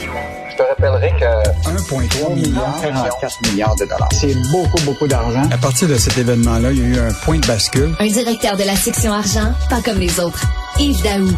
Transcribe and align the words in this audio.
Je 0.00 0.56
te 0.56 0.62
rappellerai 0.62 1.10
que 1.20 1.68
1,3 1.70 2.34
milliard, 2.34 2.80
44 2.82 3.50
milliards 3.50 3.76
de 3.76 3.84
dollars. 3.84 4.08
c'est 4.12 4.34
beaucoup, 4.50 4.82
beaucoup 4.84 5.06
d'argent. 5.06 5.42
À 5.52 5.56
partir 5.58 5.86
de 5.88 5.94
cet 5.94 6.18
événement-là, 6.18 6.72
il 6.72 6.78
y 6.80 6.82
a 6.82 6.86
eu 6.96 6.98
un 7.08 7.12
point 7.24 7.38
de 7.38 7.46
bascule. 7.46 7.94
Un 8.00 8.06
directeur 8.08 8.56
de 8.56 8.64
la 8.64 8.74
section 8.74 9.12
argent, 9.12 9.52
pas 9.70 9.80
comme 9.82 9.98
les 10.00 10.18
autres. 10.18 10.42
Yves 10.80 11.00
Daou. 11.02 11.28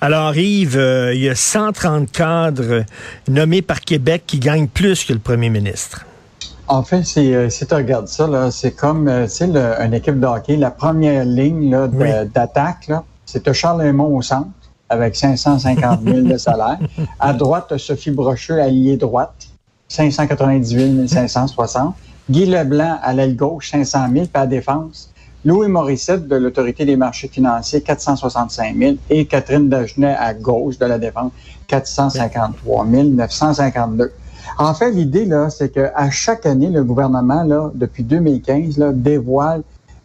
Alors 0.00 0.36
Yves, 0.36 0.78
euh, 0.78 1.12
il 1.12 1.22
y 1.22 1.28
a 1.28 1.34
130 1.34 2.12
cadres 2.12 2.84
nommés 3.28 3.62
par 3.62 3.80
Québec 3.80 4.22
qui 4.26 4.38
gagnent 4.38 4.68
plus 4.68 5.04
que 5.04 5.12
le 5.12 5.18
premier 5.18 5.50
ministre. 5.50 6.06
En 6.68 6.84
fait, 6.84 7.02
c'est, 7.04 7.34
euh, 7.34 7.50
si 7.50 7.66
tu 7.66 7.74
regardes 7.74 8.06
ça, 8.06 8.28
là, 8.28 8.52
c'est 8.52 8.70
comme 8.70 9.08
euh, 9.08 9.26
le- 9.40 9.84
une 9.84 9.94
équipe 9.94 10.20
de 10.20 10.26
hockey. 10.26 10.56
La 10.56 10.70
première 10.70 11.24
ligne 11.24 11.76
Oui. 11.92 12.08
d'attaque, 12.32 12.86
là, 12.86 13.02
c'est 13.26 13.52
Charles 13.52 13.82
Lemont 13.82 14.16
au 14.16 14.22
centre 14.22 14.46
avec 14.90 15.16
550 15.16 16.02
000 16.02 16.20
de 16.22 16.36
salaire. 16.36 16.78
À 17.18 17.32
droite, 17.32 17.76
Sophie 17.78 18.10
Brocheux, 18.10 18.60
alliée 18.60 18.96
droite, 18.96 19.48
598 19.88 21.08
560. 21.08 21.94
Guy 22.30 22.46
Leblanc, 22.46 22.98
à 23.02 23.12
l'aile 23.12 23.34
gauche, 23.34 23.70
500 23.70 23.98
000. 24.12 24.12
Puis 24.12 24.30
à 24.34 24.40
la 24.40 24.46
défense, 24.46 25.10
Louis 25.44 25.68
Morissette 25.68 26.28
de 26.28 26.36
l'Autorité 26.36 26.84
des 26.84 26.96
marchés 26.96 27.28
financiers, 27.28 27.80
465 27.80 28.76
000. 28.76 28.96
Et 29.08 29.24
Catherine 29.24 29.68
Dagenet, 29.68 30.14
à 30.18 30.34
gauche 30.34 30.78
de 30.78 30.86
la 30.86 30.98
défense, 30.98 31.32
453 31.66 32.84
952. 32.84 34.12
En 34.58 34.74
fait, 34.74 34.90
l'idée, 34.90 35.24
là, 35.24 35.48
c'est 35.48 35.70
qu'à 35.70 36.10
chaque 36.10 36.44
année, 36.44 36.68
le 36.68 36.84
gouvernement, 36.84 37.44
là, 37.44 37.70
depuis 37.74 38.04
2015, 38.04 38.76
là, 38.78 38.92
dévoile 38.92 39.62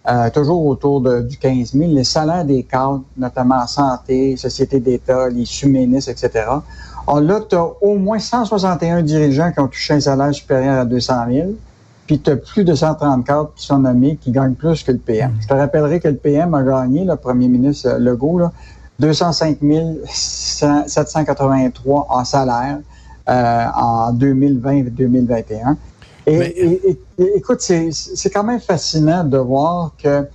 euh, 0.08 0.30
toujours 0.30 0.66
autour 0.66 1.02
de, 1.02 1.22
du 1.22 1.38
15 1.38 1.74
000 1.74 1.92
les 1.92 2.04
salaires 2.04 2.46
des 2.46 2.64
cadres, 2.64 3.02
notamment 3.18 3.56
en 3.56 3.68
santé, 3.68 4.38
société 4.38 4.80
d'État, 4.80 5.30
les 5.30 5.46
sous-ministres, 5.46 6.12
etc. 6.12 6.46
Alors 7.08 7.22
là, 7.22 7.40
tu 7.48 7.56
as 7.56 7.68
au 7.82 7.98
moins 7.98 8.20
161 8.20 9.02
dirigeants 9.02 9.52
qui 9.52 9.60
ont 9.60 9.68
touché 9.68 9.96
un 9.96 10.00
salaire 10.00 10.34
supérieur 10.34 10.80
à 10.80 10.86
200 10.86 11.14
000, 11.32 11.48
puis 12.08 12.20
tu 12.20 12.30
as 12.30 12.36
plus 12.36 12.64
de 12.64 12.76
130 12.76 13.26
cadres 13.26 13.52
qui 13.56 13.66
sont 13.66 13.80
nommés 13.80 14.18
qui 14.18 14.32
gagnent 14.32 14.54
plus 14.54 14.84
que 14.84 14.92
le 14.92 15.00
PM. 15.00 15.34
Je 15.42 15.48
te 15.48 15.54
rappellerai 15.54 16.00
que 16.00 16.08
le 16.08 16.18
PM 16.18 16.54
a 16.54 16.64
gagné, 16.64 17.04
le 17.04 17.16
premier 17.16 17.48
ministre 17.48 17.90
euh, 17.90 17.98
Legault, 17.98 18.40
là, 18.40 18.52
205 19.00 19.58
783 20.06 22.08
en 22.10 22.24
salaire 22.24 22.78
euh, 23.28 23.66
en 23.76 24.14
2020-2021. 24.14 25.76
Et, 26.28 26.38
Mais- 26.38 26.48
et- 26.50 26.90
et- 26.90 27.00
et- 27.20 27.38
écoute, 27.38 27.62
c'est 27.62 27.90
c'est 27.92 28.30
quand 28.30 28.44
même 28.44 28.60
fascinant 28.60 29.24
de 29.24 29.38
voir 29.38 29.92
que. 30.02 30.28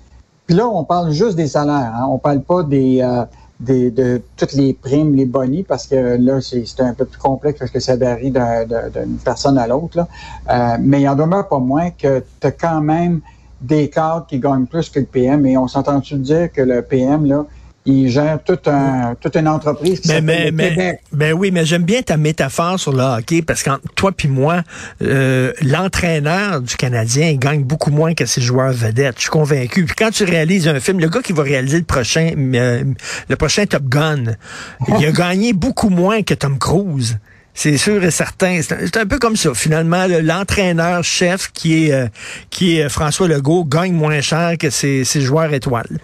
Puis 0.46 0.56
là, 0.56 0.68
on 0.68 0.84
parle 0.84 1.10
juste 1.12 1.36
des 1.36 1.48
salaires. 1.48 1.92
Hein, 1.96 2.06
on 2.10 2.18
parle 2.18 2.42
pas 2.42 2.62
des, 2.62 3.00
euh, 3.02 3.24
des 3.60 3.90
de 3.90 4.22
toutes 4.36 4.52
les 4.54 4.72
primes, 4.72 5.14
les 5.14 5.26
bonnies, 5.26 5.62
parce 5.64 5.86
que 5.86 6.16
là, 6.18 6.40
c'est 6.40 6.64
c'est 6.66 6.80
un 6.82 6.94
peu 6.94 7.04
plus 7.04 7.18
complexe 7.18 7.58
parce 7.58 7.70
que 7.70 7.80
ça 7.80 7.96
varie 7.96 8.30
d'un- 8.30 8.66
d'un- 8.66 8.88
d'une 8.88 9.16
personne 9.18 9.58
à 9.58 9.66
l'autre. 9.66 9.96
là. 9.98 10.08
Euh, 10.50 10.76
mais 10.80 11.02
il 11.02 11.08
en 11.08 11.14
demeure 11.16 11.46
pas 11.48 11.58
moins 11.58 11.90
que 11.90 12.22
tu 12.40 12.46
as 12.46 12.52
quand 12.52 12.80
même 12.80 13.20
des 13.60 13.90
cadres 13.90 14.26
qui 14.26 14.38
gagnent 14.38 14.66
plus 14.66 14.88
que 14.88 15.00
le 15.00 15.06
PM. 15.06 15.44
Et 15.46 15.58
on 15.58 15.68
s'entend-tu 15.68 16.16
dire 16.16 16.50
que 16.50 16.62
le 16.62 16.82
PM, 16.82 17.26
là, 17.26 17.44
il 17.86 18.10
gère 18.10 18.38
toute, 18.44 18.68
un, 18.68 19.16
toute 19.20 19.36
une 19.36 19.48
entreprise 19.48 20.00
qui 20.00 20.08
Mais, 20.20 20.44
Québec. 20.46 21.00
ben 21.12 21.32
oui, 21.32 21.50
mais 21.50 21.64
j'aime 21.64 21.82
bien 21.84 22.02
ta 22.02 22.16
métaphore 22.18 22.78
sur 22.78 22.92
le 22.92 23.02
hockey 23.02 23.40
parce 23.42 23.62
que 23.62 23.70
toi 23.96 24.12
puis 24.12 24.28
moi, 24.28 24.62
euh, 25.02 25.52
l'entraîneur 25.62 26.60
du 26.60 26.76
Canadien 26.76 27.28
il 27.28 27.38
gagne 27.38 27.62
beaucoup 27.64 27.90
moins 27.90 28.12
que 28.14 28.26
ses 28.26 28.42
joueurs 28.42 28.72
vedettes. 28.72 29.14
Je 29.16 29.22
suis 29.22 29.30
convaincu. 29.30 29.84
Puis 29.86 29.94
quand 29.96 30.10
tu 30.10 30.24
réalises 30.24 30.68
un 30.68 30.78
film, 30.78 31.00
le 31.00 31.08
gars 31.08 31.22
qui 31.22 31.32
va 31.32 31.42
réaliser 31.42 31.78
le 31.78 31.84
prochain, 31.84 32.32
euh, 32.36 32.84
le 33.28 33.36
prochain 33.36 33.64
Top 33.66 33.84
Gun, 33.84 34.24
il 34.98 35.06
a 35.06 35.12
gagné 35.12 35.52
beaucoup 35.52 35.88
moins 35.90 36.22
que 36.22 36.34
Tom 36.34 36.58
Cruise. 36.58 37.18
C'est 37.54 37.78
sûr 37.78 38.02
et 38.04 38.10
certain. 38.12 38.60
C'est 38.62 38.96
un, 38.96 39.06
peu 39.06 39.18
comme 39.18 39.36
ça. 39.36 39.52
Finalement, 39.54 40.06
le- 40.06 40.20
l'entraîneur-chef 40.20 41.50
qui 41.52 41.86
est 41.86 41.92
euh, 41.92 42.06
qui 42.50 42.78
est 42.78 42.88
François 42.88 43.26
Legault 43.26 43.64
gagne 43.64 43.92
moins 43.92 44.20
cher 44.20 44.56
que 44.58 44.70
ses, 44.70 45.04
ses 45.04 45.20
joueurs 45.20 45.52
étoiles. 45.52 45.98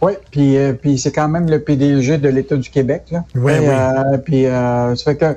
Oui, 0.00 0.12
puis, 0.30 0.56
euh, 0.56 0.74
puis 0.74 0.96
c'est 0.98 1.10
quand 1.10 1.28
même 1.28 1.50
le 1.50 1.60
PDG 1.60 2.18
de 2.18 2.28
l'État 2.28 2.56
du 2.56 2.70
Québec. 2.70 3.06
Là. 3.10 3.24
Oui, 3.34 3.52
Et, 3.52 3.58
oui. 3.58 3.66
euh, 3.68 4.18
puis 4.18 4.46
euh, 4.46 4.94
ça 4.94 5.04
fait 5.04 5.16
que 5.16 5.36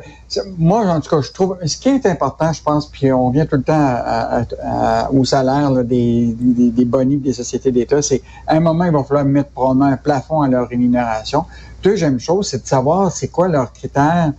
moi, 0.57 0.85
en 0.85 0.99
tout 1.01 1.09
cas, 1.09 1.21
je 1.21 1.31
trouve 1.31 1.57
ce 1.65 1.77
qui 1.77 1.89
est 1.89 2.05
important, 2.05 2.53
je 2.53 2.61
pense, 2.61 2.85
puis 2.87 3.11
on 3.11 3.31
vient 3.31 3.45
tout 3.47 3.55
le 3.55 3.63
temps 3.63 3.73
à- 3.73 4.41
à- 4.41 4.45
à- 5.05 5.11
au 5.11 5.25
salaire 5.25 5.71
là, 5.71 5.81
des, 5.83 6.35
des, 6.39 6.69
des 6.69 6.85
bonnies 6.85 7.17
des 7.17 7.33
sociétés 7.33 7.71
d'État, 7.71 8.01
c'est 8.03 8.21
à 8.45 8.55
un 8.55 8.59
moment, 8.59 8.85
il 8.85 8.91
va 8.91 9.03
falloir 9.03 9.25
mettre 9.25 9.49
probablement 9.49 9.85
un 9.85 9.97
plafond 9.97 10.41
à 10.41 10.47
leur 10.47 10.67
rémunération. 10.69 11.45
Deuxième 11.83 12.19
chose, 12.19 12.47
c'est 12.49 12.61
de 12.61 12.67
savoir 12.67 13.11
c'est 13.11 13.29
quoi 13.29 13.47
leurs 13.47 13.73
critères 13.73 14.31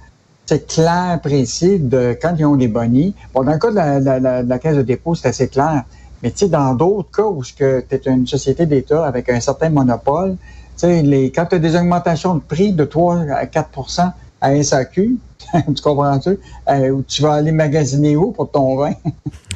c'est 0.44 0.66
clair, 0.66 1.18
précis 1.22 1.78
de 1.78 2.16
quand 2.20 2.34
ils 2.36 2.44
ont 2.44 2.56
des 2.56 2.68
bonnies. 2.68 3.14
Bon, 3.32 3.42
dans 3.42 3.52
le 3.52 3.58
cas 3.58 3.70
de 3.70 3.76
la, 3.76 4.00
la- 4.00 4.18
la- 4.20 4.42
de 4.42 4.48
la 4.48 4.58
caisse 4.58 4.76
de 4.76 4.82
dépôt, 4.82 5.14
c'est 5.14 5.28
assez 5.28 5.48
clair. 5.48 5.84
Mais 6.22 6.30
tu 6.30 6.38
sais, 6.38 6.48
dans 6.48 6.74
d'autres 6.74 7.10
cas 7.10 7.24
où 7.24 7.42
tu 7.44 7.64
es 7.64 8.00
une 8.06 8.26
société 8.26 8.66
d'État 8.66 9.04
avec 9.04 9.28
un 9.28 9.40
certain 9.40 9.70
monopole, 9.70 10.36
tu 10.76 10.86
sais, 10.86 11.02
les, 11.02 11.30
quand 11.32 11.46
tu 11.46 11.56
as 11.56 11.58
des 11.58 11.76
augmentations 11.76 12.34
de 12.34 12.40
prix 12.40 12.72
de 12.72 12.84
3 12.84 13.16
à 13.30 13.44
4% 13.46 14.12
à 14.40 14.62
SAQ, 14.62 15.16
tu 15.74 15.82
comprends-tu? 15.82 16.38
Euh, 16.68 17.00
tu 17.06 17.22
vas 17.22 17.34
aller 17.34 17.52
magasiner 17.52 18.16
où 18.16 18.32
pour 18.32 18.50
ton 18.50 18.76
vin? 18.76 18.92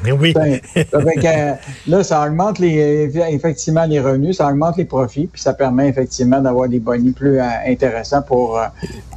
Mais 0.03 0.11
oui. 0.11 0.33
Ben, 0.33 0.59
fait 0.73 0.85
que, 0.85 1.25
euh, 1.25 1.53
là, 1.87 2.03
ça 2.03 2.25
augmente 2.25 2.59
les, 2.59 3.11
effectivement 3.29 3.85
les 3.85 3.99
revenus, 3.99 4.37
ça 4.37 4.47
augmente 4.47 4.77
les 4.77 4.85
profits, 4.85 5.27
puis 5.27 5.41
ça 5.41 5.53
permet 5.53 5.89
effectivement 5.89 6.39
d'avoir 6.39 6.69
des 6.69 6.79
bonnies 6.79 7.11
plus 7.11 7.39
euh, 7.39 7.47
intéressants 7.65 8.21
pour 8.21 8.59
euh, 8.59 8.65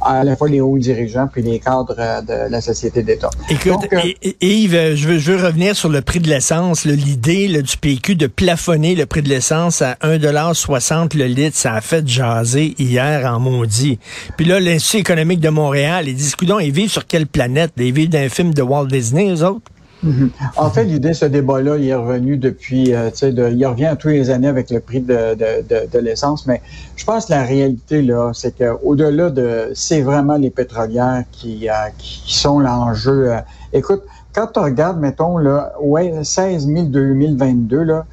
à 0.01 0.23
la 0.23 0.35
fois 0.35 0.49
les 0.49 0.61
hauts 0.61 0.77
dirigeants 0.77 1.27
puis 1.31 1.41
les 1.41 1.59
cadres 1.59 1.95
euh, 1.97 2.21
de 2.21 2.51
la 2.51 2.61
société 2.61 3.03
d'État. 3.03 3.29
Écoute, 3.49 3.67
Donc, 3.67 3.93
euh, 3.93 4.31
Yves, 4.41 4.75
euh, 4.75 4.95
je 4.95 5.07
veux, 5.07 5.19
je 5.19 5.31
veux 5.31 5.45
revenir 5.45 5.75
sur 5.75 5.89
le 5.89 6.01
prix 6.01 6.19
de 6.19 6.27
l'essence. 6.27 6.85
L'idée 6.85 7.61
du 7.61 7.77
PQ 7.77 8.15
de 8.15 8.27
plafonner 8.27 8.95
le 8.95 9.05
prix 9.05 9.21
de 9.21 9.29
l'essence 9.29 9.81
à 9.81 9.93
1,60 10.01 11.17
le 11.17 11.25
litre, 11.25 11.57
ça 11.57 11.73
a 11.73 11.81
fait 11.81 12.07
jaser 12.07 12.75
hier 12.79 13.25
en 13.31 13.39
maudit. 13.39 13.99
Puis 14.37 14.45
là, 14.45 14.59
l'Institut 14.59 14.97
économique 14.97 15.39
de 15.39 15.49
Montréal, 15.49 16.07
ils 16.07 16.15
disent, 16.15 16.35
coudonc, 16.35 16.59
ils 16.61 16.71
vivent 16.71 16.89
sur 16.91 17.05
quelle 17.05 17.27
planète? 17.27 17.71
Ils 17.77 17.93
vivent 17.93 18.09
d'un 18.09 18.29
film 18.29 18.53
de 18.53 18.61
Walt 18.61 18.87
Disney, 18.87 19.29
eux 19.33 19.43
autres? 19.43 19.69
En 20.57 20.71
fait, 20.71 20.83
l'idée, 20.85 21.13
ce 21.13 21.25
débat-là, 21.25 21.77
il 21.77 21.87
est 21.87 21.93
revenu 21.93 22.37
depuis, 22.37 22.95
euh, 22.95 23.11
de- 23.21 23.49
il 23.55 23.65
revient 23.67 23.95
tous 23.99 24.07
les 24.07 24.31
années 24.31 24.47
avec 24.47 24.71
le 24.71 24.79
prix 24.79 24.99
de, 24.99 25.35
de, 25.35 25.61
de, 25.69 25.91
de 25.91 25.99
l'essence, 25.99 26.47
mais 26.47 26.59
je 26.95 27.05
pense 27.05 27.27
que 27.27 27.33
la 27.33 27.43
réalité, 27.43 28.01
là, 28.01 28.31
c'est 28.33 28.57
qu'au-delà 28.57 29.29
de, 29.29 29.69
c'est 29.75 30.01
vraiment 30.01 30.37
les 30.37 30.49
pétrolières 30.49 31.23
qui, 31.31 31.69
euh, 31.69 31.73
sont 31.99 32.59
l'enjeu. 32.59 33.31
euh. 33.33 33.37
Écoute, 33.73 34.01
quand 34.33 34.47
tu 34.47 34.59
regardes, 34.59 34.99
mettons, 34.99 35.35
ouais, 35.81 36.23
16 36.23 36.65
000 36.65 36.83
2022, 36.85 37.83
là, 37.83 38.05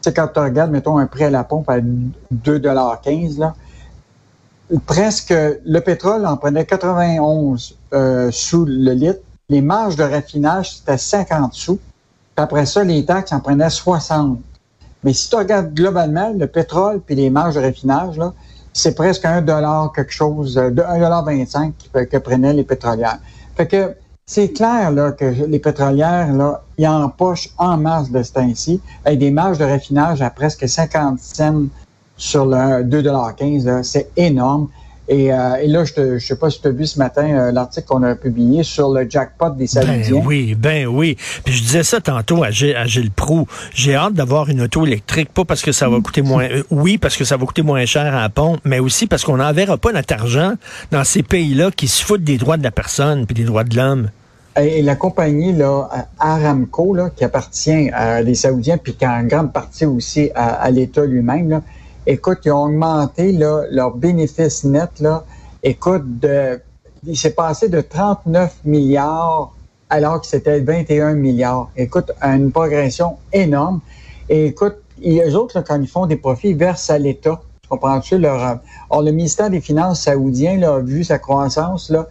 sais, 0.00 0.12
quand 0.12 0.28
tu 0.32 0.40
regardes, 0.40 0.70
mettons, 0.70 0.98
un 0.98 1.06
prix 1.06 1.24
à 1.24 1.30
la 1.30 1.44
pompe 1.44 1.68
à 1.68 1.78
2,15 1.80 3.38
là, 3.38 3.54
presque, 4.86 5.32
le 5.32 5.80
pétrole 5.80 6.26
en 6.26 6.36
prenait 6.36 6.64
91 6.64 7.76
euh, 7.92 8.30
sous 8.30 8.64
le 8.64 8.92
litre, 8.92 9.20
les 9.48 9.60
marges 9.60 9.96
de 9.96 10.02
raffinage, 10.02 10.76
c'était 10.78 10.98
50 10.98 11.54
sous. 11.54 11.76
Puis 11.76 12.42
après 12.42 12.66
ça, 12.66 12.82
les 12.82 13.04
taxes 13.04 13.32
en 13.32 13.40
prenaient 13.40 13.70
60. 13.70 14.38
Mais 15.04 15.12
si 15.12 15.30
tu 15.30 15.36
regardes 15.36 15.72
globalement, 15.72 16.32
le 16.36 16.46
pétrole 16.46 17.00
puis 17.00 17.14
les 17.14 17.30
marges 17.30 17.54
de 17.54 17.60
raffinage, 17.60 18.18
là, 18.18 18.32
c'est 18.72 18.94
presque 18.94 19.24
un 19.24 19.40
dollar 19.40 19.92
quelque 19.92 20.12
chose, 20.12 20.58
euh, 20.58 20.70
de 20.70 20.82
1,25 20.82 21.72
que, 21.92 22.00
que 22.00 22.16
prenaient 22.16 22.52
les 22.52 22.64
pétrolières. 22.64 23.20
Fait 23.56 23.66
que 23.66 23.94
c'est 24.26 24.48
clair 24.48 24.90
là, 24.90 25.12
que 25.12 25.24
les 25.24 25.60
pétrolières, 25.60 26.32
là, 26.32 26.62
ils 26.76 26.88
empochent 26.88 27.50
en 27.58 27.76
masse 27.76 28.10
de 28.10 28.22
ce 28.22 28.32
temps-ci, 28.32 28.80
avec 29.04 29.20
des 29.20 29.30
marges 29.30 29.58
de 29.58 29.64
raffinage 29.64 30.20
à 30.20 30.30
presque 30.30 30.68
50 30.68 31.20
cents 31.20 31.66
sur 32.16 32.46
le 32.46 32.82
2,15 32.82 33.64
là, 33.64 33.82
c'est 33.82 34.10
énorme. 34.16 34.68
Et, 35.08 35.32
euh, 35.32 35.54
et 35.62 35.68
là, 35.68 35.84
je 35.84 36.00
ne 36.00 36.18
sais 36.18 36.36
pas 36.36 36.50
si 36.50 36.60
tu 36.60 36.66
as 36.66 36.72
vu 36.72 36.84
ce 36.84 36.98
matin 36.98 37.28
euh, 37.28 37.52
l'article 37.52 37.86
qu'on 37.86 38.02
a 38.02 38.16
publié 38.16 38.64
sur 38.64 38.92
le 38.92 39.08
jackpot 39.08 39.50
des 39.50 39.68
Saoudiens. 39.68 40.02
Ben 40.10 40.22
oui, 40.26 40.56
ben 40.56 40.86
oui. 40.88 41.16
Puis 41.44 41.54
je 41.54 41.62
disais 41.62 41.84
ça 41.84 42.00
tantôt 42.00 42.42
à 42.42 42.50
Gilles, 42.50 42.74
à 42.74 42.86
Gilles 42.86 43.12
Proux. 43.12 43.46
J'ai 43.72 43.94
hâte 43.94 44.14
d'avoir 44.14 44.48
une 44.48 44.62
auto 44.62 44.84
électrique, 44.84 45.28
pas 45.32 45.44
parce 45.44 45.62
que 45.62 45.70
ça 45.70 45.88
va 45.88 46.00
coûter 46.00 46.22
moins... 46.22 46.44
euh, 46.44 46.64
oui, 46.70 46.98
parce 46.98 47.16
que 47.16 47.24
ça 47.24 47.36
va 47.36 47.46
coûter 47.46 47.62
moins 47.62 47.84
cher 47.86 48.12
à 48.14 48.22
la 48.22 48.28
pompe, 48.28 48.58
mais 48.64 48.80
aussi 48.80 49.06
parce 49.06 49.22
qu'on 49.24 49.36
n'enverra 49.36 49.76
pas 49.76 49.92
notre 49.92 50.12
argent 50.12 50.54
dans 50.90 51.04
ces 51.04 51.22
pays-là 51.22 51.70
qui 51.70 51.86
se 51.86 52.04
foutent 52.04 52.24
des 52.24 52.36
droits 52.36 52.56
de 52.56 52.64
la 52.64 52.72
personne 52.72 53.26
puis 53.26 53.34
des 53.34 53.44
droits 53.44 53.64
de 53.64 53.76
l'homme. 53.76 54.10
Et 54.60 54.82
la 54.82 54.96
compagnie 54.96 55.52
là, 55.52 55.88
Aramco, 56.18 56.94
là, 56.94 57.10
qui 57.14 57.22
appartient 57.24 57.90
à 57.92 58.24
des 58.24 58.34
Saoudiens, 58.34 58.78
puis 58.78 58.94
qui 58.94 59.04
a 59.04 59.12
en 59.12 59.22
grande 59.22 59.52
partie 59.52 59.84
aussi 59.84 60.30
à, 60.34 60.54
à 60.54 60.70
l'État 60.70 61.04
lui-même, 61.04 61.60
écoute, 62.06 62.38
ils 62.44 62.52
ont 62.52 62.64
augmenté 62.64 63.32
là, 63.32 63.64
leur 63.70 63.96
bénéfice 63.96 64.64
net. 64.64 65.00
Là, 65.00 65.24
écoute, 65.62 66.20
de, 66.20 66.60
il 67.04 67.16
s'est 67.16 67.34
passé 67.34 67.68
de 67.68 67.80
39 67.80 68.60
milliards 68.64 69.52
alors 69.88 70.20
que 70.20 70.26
c'était 70.26 70.60
21 70.60 71.14
milliards. 71.14 71.70
Écoute, 71.76 72.10
une 72.22 72.50
progression 72.50 73.16
énorme. 73.32 73.80
Et 74.28 74.46
écoute, 74.46 74.76
eux 75.04 75.36
autres, 75.36 75.56
là, 75.56 75.64
quand 75.66 75.80
ils 75.80 75.88
font 75.88 76.06
des 76.06 76.16
profits, 76.16 76.50
ils 76.50 76.56
versent 76.56 76.90
à 76.90 76.98
l'État. 76.98 77.40
Tu 77.62 77.68
comprends-tu? 77.68 78.18
Leur, 78.18 78.60
or, 78.90 79.02
le 79.02 79.12
ministère 79.12 79.50
des 79.50 79.60
Finances 79.60 80.02
saoudien 80.02 80.58
là, 80.58 80.74
a 80.74 80.80
vu 80.80 81.04
sa 81.04 81.18
croissance 81.18 81.90
là, 81.90 82.08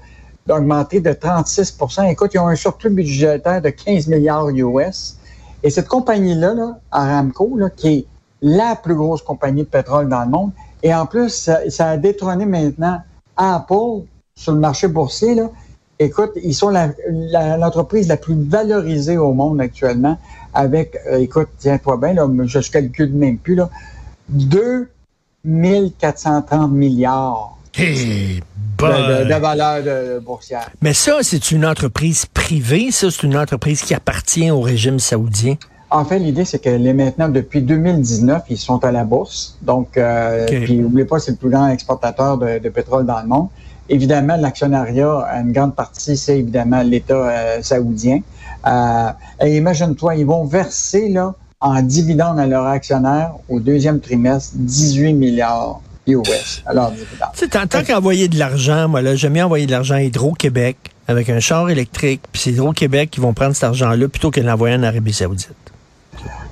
d'augmenter 0.48 1.02
de 1.02 1.12
36% 1.12 2.10
Écoute, 2.10 2.32
ils 2.34 2.40
ont 2.40 2.48
un 2.48 2.56
surplus 2.56 2.90
budgétaire 2.90 3.62
de 3.62 3.70
15 3.70 4.08
milliards 4.08 4.50
US. 4.50 5.18
Et 5.64 5.70
cette 5.70 5.88
compagnie-là, 5.88 6.54
là, 6.54 6.80
Aramco, 6.92 7.58
là, 7.58 7.70
qui 7.70 7.88
est 7.88 8.06
la 8.46 8.76
plus 8.76 8.94
grosse 8.94 9.24
compagnie 9.24 9.64
de 9.64 9.68
pétrole 9.68 10.08
dans 10.08 10.24
le 10.24 10.30
monde, 10.30 10.52
et 10.84 10.94
en 10.94 11.08
plus, 11.08 11.30
ça, 11.30 11.68
ça 11.70 11.90
a 11.90 11.98
détrôné 11.98 12.46
maintenant 12.46 13.02
Apple 13.36 14.06
sur 14.36 14.54
le 14.54 14.60
marché 14.60 14.88
boursier. 14.88 15.34
Là. 15.34 15.50
Écoute, 15.98 16.32
ils 16.44 16.54
sont 16.54 16.70
l'entreprise 16.70 18.08
la, 18.08 18.14
la, 18.14 18.22
plus 18.22 18.36
valorisée 18.36 19.18
au 19.18 19.34
monde 19.34 19.60
actuellement, 19.60 20.18
avec, 20.54 20.96
euh, 21.08 21.18
écoute, 21.18 21.48
tiens-toi 21.58 21.98
bien, 21.98 22.14
là, 22.14 22.28
je 22.44 22.58
ne 22.60 22.64
calcule 22.64 23.14
même 23.14 23.40
plus, 23.40 23.56
là, 23.56 23.70
2 24.30 24.90
430 26.00 26.72
milliards. 26.72 27.58
Hey, 27.74 28.42
de, 28.78 29.24
de, 29.24 29.34
de, 29.34 29.40
valeur 29.40 29.84
de, 29.84 30.20
boursière. 30.20 30.70
Mais 30.82 30.94
ça, 30.94 31.20
c'est 31.22 31.52
une 31.52 31.66
entreprise 31.66 32.26
privée, 32.26 32.92
ça, 32.92 33.10
c'est 33.10 33.24
une 33.24 33.38
entreprise 33.38 33.82
qui 33.82 33.94
appartient 33.94 34.52
au 34.52 34.62
régime 34.62 35.00
saoudien? 35.00 35.56
En 35.96 36.04
fait, 36.04 36.20
l'idée, 36.20 36.44
c'est 36.44 36.60
que 36.60 36.70
les 36.70 36.92
maintenant, 36.92 37.30
depuis 37.30 37.62
2019, 37.62 38.44
ils 38.50 38.58
sont 38.58 38.84
à 38.84 38.92
la 38.92 39.06
bourse. 39.06 39.58
Donc, 39.62 39.96
euh, 39.96 40.44
okay. 40.44 40.60
puis 40.60 40.76
n'oubliez 40.76 41.06
pas, 41.06 41.20
c'est 41.20 41.32
le 41.32 41.38
plus 41.38 41.50
grand 41.50 41.70
exportateur 41.70 42.38
de, 42.38 42.60
de, 42.60 42.68
pétrole 42.68 43.06
dans 43.06 43.22
le 43.22 43.28
monde. 43.28 43.48
Évidemment, 43.88 44.36
l'actionnariat, 44.36 45.26
une 45.42 45.54
grande 45.54 45.74
partie, 45.74 46.18
c'est 46.18 46.40
évidemment 46.40 46.82
l'État 46.82 47.14
euh, 47.14 47.62
saoudien. 47.62 48.20
Euh, 48.68 49.10
et 49.42 49.56
imagine-toi, 49.56 50.16
ils 50.18 50.26
vont 50.26 50.44
verser 50.44 51.08
là 51.08 51.34
en 51.62 51.82
dividendes 51.82 52.42
à 52.42 52.46
leurs 52.46 52.66
actionnaires 52.66 53.32
au 53.48 53.62
deuxième 53.62 54.02
trimestre 54.02 54.52
18 54.56 55.14
milliards 55.14 55.80
US 56.08 56.62
à 56.66 56.74
leurs 56.74 56.92
dividendes. 56.92 57.30
Tu 57.38 57.48
tant 57.48 57.84
qu'envoyer 57.88 58.28
de 58.28 58.38
l'argent, 58.38 58.90
moi 58.90 59.02
là, 59.02 59.16
j'aime 59.16 59.32
bien 59.32 59.46
envoyer 59.46 59.66
de 59.66 59.72
l'argent 59.72 59.96
à 59.96 60.02
Hydro-Québec 60.02 60.76
avec 61.08 61.30
un 61.30 61.40
char 61.40 61.70
électrique, 61.70 62.22
puis 62.34 62.42
c'est 62.42 62.52
Hydro-Québec 62.52 63.12
qui 63.12 63.22
vont 63.22 63.34
prendre 63.34 63.54
cet 63.54 63.64
argent-là 63.64 64.10
plutôt 64.10 64.30
que 64.30 64.42
de 64.42 64.46
l'envoyer 64.46 64.76
en 64.76 64.84
Arabie 64.84 65.14
Saoudite. 65.14 65.65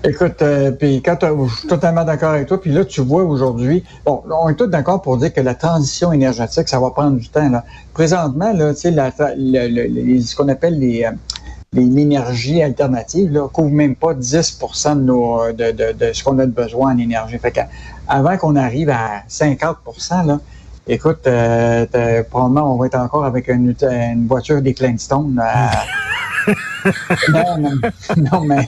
Écoute, 0.05 0.41
euh, 0.41 0.71
puis 0.71 1.01
quand 1.01 1.17
je 1.21 1.55
suis 1.55 1.67
totalement 1.67 2.03
d'accord 2.03 2.31
avec 2.31 2.47
toi, 2.47 2.59
puis 2.59 2.71
là 2.71 2.83
tu 2.83 2.99
vois 2.99 3.23
aujourd'hui, 3.23 3.85
bon, 4.05 4.21
on 4.29 4.49
est 4.49 4.55
tous 4.55 4.67
d'accord 4.67 5.01
pour 5.01 5.15
dire 5.15 5.33
que 5.33 5.39
la 5.39 5.55
transition 5.55 6.11
énergétique, 6.11 6.67
ça 6.67 6.77
va 6.79 6.89
prendre 6.89 7.17
du 7.17 7.29
temps. 7.29 7.49
Là. 7.49 7.63
Présentement, 7.93 8.51
là, 8.51 8.73
tu 8.73 8.81
sais, 8.81 8.91
la, 8.91 9.13
le, 9.37 9.67
le, 9.69 10.21
ce 10.21 10.35
qu'on 10.35 10.49
appelle 10.49 10.77
les 10.77 11.07
l'énergie 11.73 12.61
alternative 12.61 13.31
là, 13.31 13.47
couvre 13.47 13.71
même 13.71 13.95
pas 13.95 14.13
10% 14.13 14.95
de, 14.95 15.01
nos, 15.01 15.51
de, 15.51 15.71
de, 15.71 15.91
de 15.93 16.13
ce 16.13 16.23
qu'on 16.23 16.37
a 16.39 16.45
de 16.45 16.51
besoin 16.51 16.93
en 16.93 16.97
énergie. 16.97 17.37
Fait 17.39 17.57
avant 18.07 18.37
qu'on 18.37 18.55
arrive 18.55 18.89
à 18.89 19.23
50 19.27 19.77
là, 20.25 20.39
écoute, 20.87 21.25
euh, 21.27 21.85
probablement 22.29 22.75
on 22.75 22.77
va 22.77 22.87
être 22.87 22.99
encore 22.99 23.25
avec 23.25 23.47
une, 23.47 23.75
une 23.81 24.27
voiture 24.27 24.61
des 24.61 24.73
Flintstones. 24.73 25.41
Non, 27.29 27.57
non, 27.59 27.71
non, 28.31 28.41
mais 28.45 28.67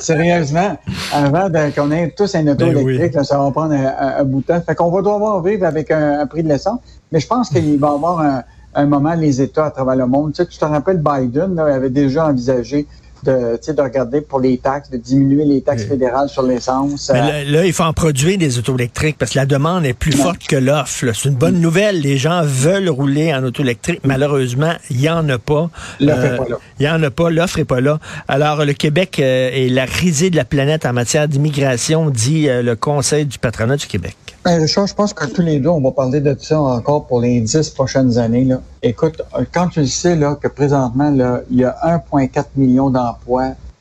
sérieusement, 0.00 0.76
avant 1.12 1.48
qu'on 1.74 1.90
ait 1.90 2.10
tous 2.16 2.34
un 2.34 2.46
auto 2.48 2.66
ben 2.66 2.78
électrique, 2.78 3.12
oui. 3.16 3.24
ça 3.24 3.38
va 3.38 3.50
prendre 3.50 3.72
un, 3.72 3.86
un, 3.86 4.20
un, 4.20 4.24
bout 4.24 4.40
de 4.40 4.46
temps. 4.46 4.60
Fait 4.60 4.74
qu'on 4.74 4.90
va 4.90 4.98
devoir 4.98 5.42
vivre 5.42 5.66
avec 5.66 5.90
un, 5.90 6.20
un 6.20 6.26
prix 6.26 6.42
de 6.42 6.48
l'essence, 6.48 6.80
mais 7.10 7.20
je 7.20 7.26
pense 7.26 7.48
qu'il 7.48 7.78
va 7.78 7.88
y 7.88 7.94
avoir 7.94 8.20
un, 8.20 8.42
un 8.74 8.86
moment 8.86 9.14
les 9.14 9.40
États 9.40 9.66
à 9.66 9.70
travers 9.70 9.96
le 9.96 10.06
monde. 10.06 10.32
Tu, 10.32 10.42
sais, 10.42 10.48
tu 10.48 10.58
te 10.58 10.64
rappelles, 10.64 11.02
Biden 11.02 11.54
là, 11.54 11.66
avait 11.66 11.90
déjà 11.90 12.26
envisagé 12.26 12.86
de, 13.24 13.72
de 13.72 13.82
regarder 13.82 14.20
pour 14.20 14.40
les 14.40 14.58
taxes, 14.58 14.90
de 14.90 14.96
diminuer 14.96 15.44
les 15.44 15.62
taxes 15.62 15.84
fédérales 15.84 16.28
sur 16.28 16.42
l'essence. 16.42 17.10
Mais 17.12 17.20
là, 17.20 17.44
là, 17.44 17.66
il 17.66 17.72
faut 17.72 17.84
en 17.84 17.92
produire 17.92 18.38
des 18.38 18.58
autos 18.58 18.74
électriques 18.74 19.16
parce 19.18 19.32
que 19.32 19.38
la 19.38 19.46
demande 19.46 19.84
est 19.84 19.94
plus 19.94 20.12
forte 20.12 20.46
que 20.46 20.56
l'offre. 20.56 21.12
C'est 21.14 21.28
une 21.28 21.34
bonne 21.34 21.60
nouvelle. 21.60 22.00
Les 22.00 22.18
gens 22.18 22.42
veulent 22.44 22.88
rouler 22.88 23.32
en 23.34 23.44
auto 23.44 23.62
électrique. 23.62 24.00
Malheureusement, 24.04 24.72
il 24.90 24.98
n'y 24.98 25.08
en 25.08 25.28
a 25.28 25.38
pas. 25.38 25.70
L'offre 26.00 26.22
n'est 26.22 26.30
euh, 26.30 26.36
pas 26.36 26.48
là. 26.48 26.56
Il 26.80 26.82
n'y 26.86 26.92
en 26.92 27.02
a 27.02 27.10
pas. 27.10 27.30
L'offre 27.30 27.58
n'est 27.58 27.64
pas 27.64 27.80
là. 27.80 27.98
Alors, 28.28 28.64
le 28.64 28.72
Québec 28.72 29.18
euh, 29.20 29.50
est 29.52 29.68
la 29.68 29.84
risée 29.84 30.30
de 30.30 30.36
la 30.36 30.44
planète 30.44 30.86
en 30.86 30.92
matière 30.92 31.28
d'immigration, 31.28 32.10
dit 32.10 32.48
euh, 32.48 32.62
le 32.62 32.76
Conseil 32.76 33.26
du 33.26 33.38
patronat 33.38 33.76
du 33.76 33.86
Québec. 33.86 34.16
Ben, 34.44 34.60
Richard, 34.60 34.88
je 34.88 34.94
pense 34.94 35.14
que 35.14 35.24
tous 35.26 35.42
les 35.42 35.60
deux, 35.60 35.68
on 35.68 35.80
va 35.80 35.92
parler 35.92 36.20
de 36.20 36.36
ça 36.38 36.60
encore 36.60 37.06
pour 37.06 37.20
les 37.20 37.40
dix 37.40 37.70
prochaines 37.70 38.18
années. 38.18 38.44
Là. 38.44 38.60
Écoute, 38.82 39.22
quand 39.52 39.68
tu 39.68 39.80
le 39.80 39.86
sais 39.86 40.16
là, 40.16 40.36
que 40.40 40.48
présentement, 40.48 41.12
là, 41.12 41.42
il 41.48 41.58
y 41.58 41.64
a 41.64 41.76
1,4 41.84 42.46
million 42.56 42.90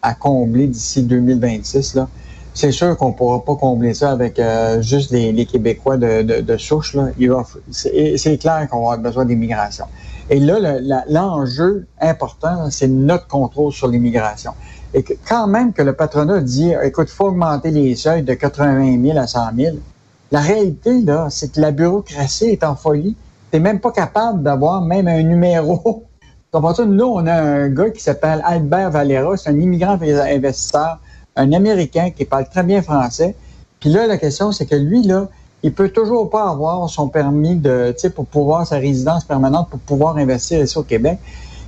à 0.01 0.13
combler 0.13 0.67
d'ici 0.67 1.03
2026, 1.03 1.95
là, 1.95 2.07
c'est 2.53 2.71
sûr 2.71 2.97
qu'on 2.97 3.09
ne 3.09 3.13
pourra 3.13 3.43
pas 3.45 3.55
combler 3.55 3.93
ça 3.93 4.11
avec 4.11 4.37
euh, 4.37 4.81
juste 4.81 5.11
les, 5.11 5.45
Québécois 5.45 5.97
de, 5.97 6.21
de, 6.21 6.41
de 6.41 6.57
souche. 6.57 6.97
C'est 7.71 8.37
clair 8.39 8.67
qu'on 8.69 8.77
va 8.77 8.93
avoir 8.93 8.97
besoin 8.97 9.25
d'immigration. 9.25 9.85
Et 10.29 10.39
là, 10.39 10.79
l'enjeu 11.09 11.87
le, 12.01 12.07
important, 12.09 12.69
c'est 12.69 12.87
notre 12.87 13.27
contrôle 13.27 13.71
sur 13.71 13.87
l'immigration. 13.87 14.51
Et 14.93 15.03
quand 15.27 15.47
même 15.47 15.71
que 15.71 15.81
le 15.81 15.93
patronat 15.93 16.41
dit, 16.41 16.73
écoute, 16.83 17.07
il 17.09 17.15
faut 17.15 17.27
augmenter 17.27 17.71
les 17.71 17.95
seuils 17.95 18.23
de 18.23 18.33
80 18.33 19.01
000 19.01 19.17
à 19.17 19.27
100 19.27 19.39
000, 19.57 19.77
la 20.31 20.39
réalité, 20.39 21.01
là, 21.01 21.27
c'est 21.29 21.53
que 21.53 21.59
la 21.59 21.71
bureaucratie 21.71 22.45
est 22.45 22.63
en 22.63 22.75
folie. 22.75 23.15
Tu 23.51 23.57
n'es 23.57 23.63
même 23.63 23.79
pas 23.79 23.91
capable 23.91 24.43
d'avoir 24.43 24.81
même 24.81 25.07
un 25.07 25.21
numéro. 25.23 26.05
Comprends-tu? 26.51 26.85
Nous, 26.85 27.05
on 27.05 27.25
a 27.27 27.33
un 27.33 27.69
gars 27.69 27.91
qui 27.91 28.01
s'appelle 28.01 28.43
Albert 28.45 28.91
Valera, 28.91 29.37
c'est 29.37 29.49
un 29.49 29.57
immigrant 29.57 29.97
investisseur, 30.01 30.99
un 31.37 31.53
Américain 31.53 32.09
qui 32.09 32.25
parle 32.25 32.49
très 32.49 32.63
bien 32.63 32.81
français. 32.81 33.35
Puis 33.79 33.89
là, 33.89 34.05
la 34.05 34.17
question, 34.17 34.51
c'est 34.51 34.65
que 34.65 34.75
lui, 34.75 35.01
là, 35.01 35.29
il 35.63 35.71
peut 35.73 35.87
toujours 35.87 36.29
pas 36.29 36.49
avoir 36.49 36.89
son 36.89 37.07
permis 37.07 37.55
de, 37.55 37.93
tu 37.93 38.01
sais, 38.01 38.09
pour 38.09 38.25
pouvoir 38.25 38.67
sa 38.67 38.79
résidence 38.79 39.23
permanente, 39.23 39.69
pour 39.69 39.79
pouvoir 39.79 40.17
investir 40.17 40.61
ici 40.61 40.77
au 40.77 40.83
Québec. 40.83 41.19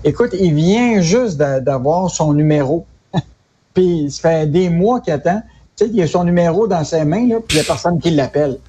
Écoute, 0.03 0.31
il 0.37 0.53
vient 0.53 0.99
juste 0.99 1.37
d'avoir 1.37 2.09
son 2.09 2.33
numéro. 2.33 2.85
Puis, 3.73 4.11
ça 4.11 4.21
fait 4.21 4.47
des 4.47 4.69
mois 4.69 4.99
qu'il 4.99 5.13
attend. 5.13 5.41
Tu 5.77 5.85
sais, 5.85 5.91
il 5.93 6.01
a 6.01 6.07
son 6.07 6.25
numéro 6.25 6.67
dans 6.67 6.83
ses 6.83 7.05
mains, 7.05 7.25
là, 7.25 7.37
puis 7.47 7.57
il 7.57 7.61
n'y 7.61 7.61
a 7.61 7.63
personne 7.63 7.99
qui 8.01 8.11
l'appelle. 8.11 8.59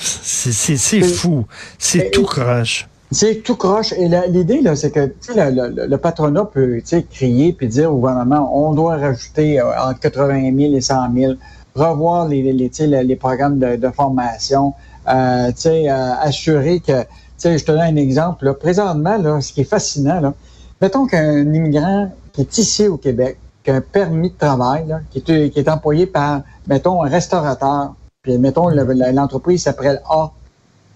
C'est 0.00 1.02
fou. 1.02 1.46
C'est 1.78 2.10
tout 2.10 2.24
croche. 2.24 2.88
C'est 3.14 3.44
tout 3.44 3.54
croche. 3.54 3.92
Et 3.92 4.08
l'idée, 4.28 4.60
là, 4.60 4.74
c'est 4.74 4.90
que 4.90 5.12
le, 5.28 5.50
le, 5.50 5.86
le, 5.86 5.98
patronat 5.98 6.46
peut 6.46 6.82
crier 7.10 7.52
puis 7.52 7.68
dire 7.68 7.92
au 7.92 7.96
gouvernement 7.96 8.50
on 8.52 8.74
doit 8.74 8.96
rajouter 8.96 9.60
euh, 9.60 9.70
entre 9.80 10.00
80 10.00 10.52
000 10.56 10.74
et 10.74 10.80
100 10.80 11.14
000, 11.14 11.32
revoir 11.76 12.26
les, 12.26 12.52
les, 12.52 13.04
les 13.04 13.16
programmes 13.16 13.58
de, 13.60 13.88
formation, 13.90 14.74
euh, 15.08 15.52
euh, 15.66 16.12
assurer 16.20 16.80
que. 16.80 17.04
Je 17.42 17.62
te 17.62 17.72
donne 17.72 17.80
un 17.80 17.96
exemple. 17.96 18.46
Là, 18.46 18.54
présentement, 18.54 19.18
là, 19.18 19.40
ce 19.40 19.52
qui 19.52 19.60
est 19.60 19.64
fascinant, 19.64 20.18
là, 20.18 20.32
mettons 20.80 21.06
qu'un 21.06 21.40
immigrant 21.40 22.10
qui 22.32 22.40
est 22.40 22.58
ici 22.58 22.88
au 22.88 22.96
Québec, 22.96 23.38
qu'un 23.62 23.82
permis 23.82 24.30
de 24.30 24.36
travail 24.36 24.86
là, 24.86 25.00
qui, 25.10 25.18
est, 25.18 25.50
qui 25.50 25.58
est 25.58 25.68
employé 25.68 26.06
par, 26.06 26.40
mettons, 26.66 27.02
un 27.02 27.08
restaurateur, 27.08 27.94
puis 28.22 28.38
mettons, 28.38 28.68
l'entreprise 28.68 29.62
s'appelle 29.62 30.00
A. 30.08 30.32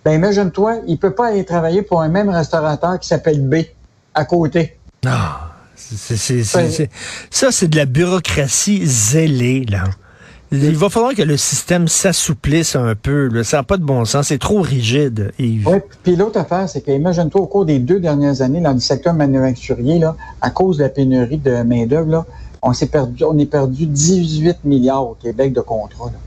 Ben 0.09 0.15
imagine-toi, 0.15 0.77
il 0.87 0.97
peut 0.97 1.11
pas 1.11 1.27
aller 1.27 1.45
travailler 1.45 1.83
pour 1.83 2.01
un 2.01 2.09
même 2.09 2.31
restaurateur 2.31 2.99
qui 2.99 3.07
s'appelle 3.07 3.47
B 3.47 3.57
à 4.15 4.25
côté. 4.25 4.79
Non, 5.05 5.11
c'est, 5.77 6.17
ça, 7.31 7.53
c'est 7.53 7.69
de 7.69 7.77
la 7.77 7.85
bureaucratie 7.85 8.87
zélée, 8.87 9.67
là. 9.67 9.85
Il 10.51 10.79
va 10.79 10.89
falloir 10.89 11.13
que 11.13 11.21
le 11.21 11.37
système 11.37 11.89
s'assouplisse 11.89 12.75
un 12.75 12.95
peu. 12.95 13.29
Là. 13.29 13.45
Ça 13.45 13.59
n'a 13.59 13.65
pas 13.65 13.77
de 13.77 13.85
bon 13.85 14.07
sens. 14.07 14.29
C'est 14.29 14.39
trop 14.39 14.63
rigide, 14.63 15.31
Yves. 15.39 15.69
Oui, 15.69 15.77
puis 16.03 16.17
l'autre 16.17 16.41
affaire, 16.41 16.71
c'est 16.71 16.81
que, 16.81 16.91
imagine-toi, 16.91 17.43
au 17.43 17.47
cours 17.47 17.67
des 17.67 17.79
deux 17.79 18.01
dernières 18.01 18.41
années, 18.41 18.63
dans 18.63 18.73
le 18.73 18.81
secteur 18.81 19.13
manufacturier, 19.13 19.99
là, 19.99 20.17
à 20.41 20.49
cause 20.49 20.79
de 20.79 20.85
la 20.85 20.89
pénurie 20.89 21.37
de 21.37 21.63
main-d'œuvre, 21.65 22.25
on 22.63 22.73
s'est 22.73 22.87
perdu, 22.87 23.25
on 23.25 23.37
est 23.37 23.45
perdu 23.45 23.85
18 23.85 24.65
milliards 24.65 25.07
au 25.07 25.19
Québec 25.21 25.53
de 25.53 25.61
contrats. 25.61 26.07
Là. 26.07 26.19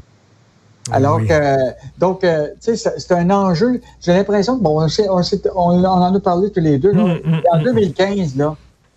Alors 0.90 1.20
que, 1.20 1.56
donc, 2.00 2.24
euh, 2.24 2.48
tu 2.60 2.76
sais, 2.76 2.92
c'est 2.98 3.12
un 3.14 3.30
enjeu. 3.30 3.82
J'ai 4.02 4.14
l'impression 4.14 4.58
que, 4.58 4.64
bon, 4.64 4.82
on, 4.82 5.20
on, 5.56 5.84
en 5.86 6.16
a 6.16 6.20
parlé 6.20 6.50
tous 6.50 6.60
les 6.60 6.80
deux. 6.80 6.92
Là. 6.92 7.04
Hum, 7.04 7.42
en 7.52 7.62
2015, 7.62 8.36
là, 8.36 8.56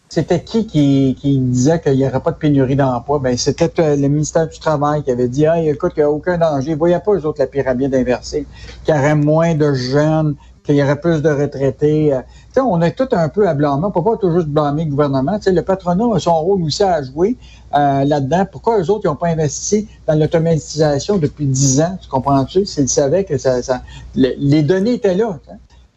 c'était 0.09 0.43
qui, 0.43 0.67
qui 0.67 1.17
qui 1.21 1.39
disait 1.39 1.81
qu'il 1.81 1.97
n'y 1.97 2.07
aurait 2.07 2.21
pas 2.21 2.31
de 2.31 2.37
pénurie 2.37 2.77
d'emploi? 2.77 3.19
Ben, 3.19 3.37
c'était 3.37 3.71
euh, 3.81 3.97
le 3.97 4.09
ministère 4.09 4.49
du 4.49 4.59
Travail 4.59 5.03
qui 5.03 5.11
avait 5.11 5.29
dit, 5.29 5.47
ah, 5.47 5.61
écoute, 5.61 5.93
il 5.97 6.01
n'y 6.01 6.05
a 6.05 6.11
aucun 6.11 6.39
danger. 6.39 6.69
Ils 6.69 6.75
ne 6.75 6.79
voyaient 6.79 7.01
pas, 7.01 7.13
eux 7.13 7.27
autres, 7.27 7.41
la 7.41 7.47
pyramide 7.47 7.95
inversée, 7.95 8.47
qu'il 8.85 8.95
y 8.95 8.99
aurait 8.99 9.17
moins 9.17 9.55
de 9.55 9.75
jeunes, 9.75 10.37
qu'il 10.65 10.77
y 10.77 10.83
aurait 10.83 11.01
plus 11.01 11.21
de 11.21 11.29
retraités. 11.29 12.15
Euh, 12.57 12.61
sais, 12.61 12.61
on 12.61 12.81
est 12.81 12.93
tout 12.93 13.09
un 13.13 13.29
peu 13.29 13.49
à 13.49 13.55
blâmer. 13.55 13.85
On 13.85 13.89
ne 13.89 13.93
peut 13.93 14.03
pas 14.03 14.17
toujours 14.17 14.45
blâmer 14.45 14.85
le 14.85 14.91
gouvernement. 14.91 15.41
sais, 15.41 15.53
le 15.53 15.63
patronat 15.63 16.15
a 16.15 16.19
son 16.19 16.35
rôle 16.35 16.63
aussi 16.63 16.83
à 16.83 17.03
jouer 17.03 17.37
euh, 17.75 18.05
là-dedans. 18.05 18.47
Pourquoi 18.51 18.81
eux 18.81 18.91
autres 18.91 19.09
n'ont 19.09 19.17
pas 19.17 19.29
investi 19.29 19.89
dans 20.07 20.19
l'automatisation 20.19 21.19
depuis 21.19 21.47
dix 21.47 21.81
ans? 21.81 21.99
Tu 22.01 22.09
comprends-tu? 22.09 22.65
S'ils 22.67 22.89
savaient 22.89 23.25
que 23.25 23.39
ça, 23.39 23.63
ça 23.63 23.83
les 24.15 24.63
données 24.63 24.95
étaient 24.95 25.15
là. 25.15 25.39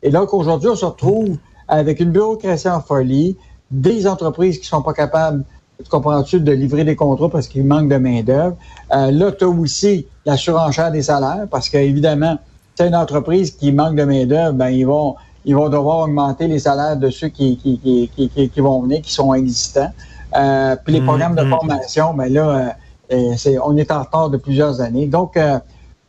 Et 0.04 0.12
là 0.12 0.26
qu'aujourd'hui, 0.26 0.70
on 0.70 0.76
se 0.76 0.86
retrouve 0.86 1.38
avec 1.68 2.00
une 2.00 2.12
bureaucratie 2.12 2.70
en 2.70 2.82
folie, 2.82 3.38
des 3.72 4.08
entreprises 4.08 4.60
qui 4.60 4.68
sont 4.68 4.82
pas 4.82 4.94
capables, 4.94 5.44
tu 5.84 5.90
comprends-tu, 5.90 6.40
de 6.40 6.52
livrer 6.52 6.84
des 6.84 6.96
contrats 6.96 7.30
parce 7.30 7.48
qu'il 7.48 7.66
manque 7.66 7.90
de 7.90 7.98
main-d'œuvre. 7.98 8.56
Euh, 8.96 9.12
là, 9.12 9.32
tu 9.32 9.44
as 9.44 9.48
aussi 9.48 10.08
la 10.26 10.38
surenchère 10.38 10.92
des 10.92 11.04
salaires 11.04 11.46
parce 11.52 11.70
qu'évidemment, 11.70 12.38
c'est 12.76 12.88
une 12.88 12.96
entreprise 12.96 13.52
qui 13.52 13.72
manque 13.72 13.96
de 13.96 14.04
main-d'œuvre, 14.04 14.54
ben 14.54 14.70
ils 14.70 14.86
vont 14.86 15.16
ils 15.48 15.56
vont 15.56 15.70
devoir 15.70 16.00
augmenter 16.00 16.48
les 16.48 16.60
salaires 16.60 16.98
de 16.98 17.10
ceux 17.10 17.30
qui, 17.30 17.58
qui, 17.58 17.80
qui, 17.80 18.30
qui, 18.30 18.50
qui 18.50 18.60
vont 18.60 18.82
venir, 18.82 19.02
qui 19.02 19.14
sont 19.14 19.34
existants. 19.34 19.90
Euh, 20.36 20.76
puis 20.84 20.94
les 20.94 21.00
mmh, 21.00 21.06
programmes 21.06 21.36
de 21.36 21.44
mmh. 21.44 21.50
formation, 21.50 22.14
ben 22.14 22.32
là, 22.32 22.50
euh, 22.50 22.70
euh, 23.14 23.34
c'est, 23.38 23.58
on 23.58 23.78
est 23.78 23.90
en 23.90 24.02
retard 24.02 24.30
de 24.30 24.36
plusieurs 24.36 24.82
années. 24.82 25.08
Donc, 25.08 25.38
euh, 25.38 25.58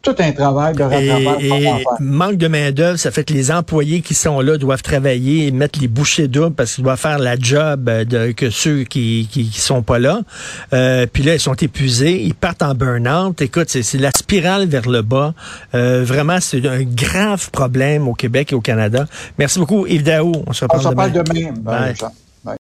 tout 0.03 0.15
un 0.19 0.33
travail 0.33 0.75
de 0.75 0.83
rattrapage. 0.83 1.43
Et, 1.43 1.85
manque 2.01 2.37
de 2.37 2.49
main-d'œuvre, 2.49 2.99
ça 2.99 3.11
fait 3.11 3.25
que 3.25 3.33
les 3.33 3.51
employés 3.51 4.01
qui 4.01 4.15
sont 4.15 4.41
là 4.41 4.57
doivent 4.57 4.83
travailler 4.83 5.49
et 5.49 5.51
mettre 5.51 5.81
les 5.81 5.89
bouchées 5.89 6.29
doubles 6.29 6.55
parce 6.55 6.75
qu'ils 6.75 6.85
doivent 6.85 6.99
faire 6.99 7.19
la 7.19 7.37
job 7.37 7.85
de, 7.85 8.33
que 8.33 8.51
ceux 8.51 8.85
qui, 8.85 9.29
qui, 9.31 9.51
sont 9.53 9.83
pas 9.83 9.99
là. 9.99 10.21
Euh, 10.73 11.07
puis 11.13 11.23
là, 11.23 11.35
ils 11.35 11.41
sont 11.41 11.55
épuisés, 11.55 12.23
ils 12.23 12.35
partent 12.35 12.63
en 12.63 12.75
burn-out. 12.75 13.41
Écoute, 13.43 13.69
c'est 13.69 13.99
la 13.99 14.11
spirale 14.17 14.67
vers 14.67 14.89
le 14.89 15.03
bas. 15.03 15.35
Euh, 15.75 16.05
vraiment, 16.05 16.39
c'est 16.41 16.65
un 16.67 16.83
grave 16.83 17.51
problème 17.51 18.07
au 18.09 18.15
Québec 18.15 18.53
et 18.53 18.55
au 18.55 18.61
Canada. 18.61 19.07
Merci 19.39 19.59
beaucoup, 19.59 19.87
Yves 19.87 20.05
Daou. 20.05 20.33
On 20.47 20.53
se 20.53 20.65
reparle, 20.65 20.81
On 20.81 21.05
se 21.05 21.11
demain. 21.11 21.53
demain. 21.53 21.93